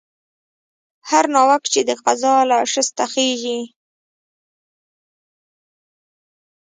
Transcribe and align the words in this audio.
هر 1.09 1.25
ناوک 1.35 1.63
چې 1.73 1.79
د 1.89 1.91
قضا 2.05 2.35
له 2.49 2.57
شسته 2.73 3.03
خېژي. 3.13 3.59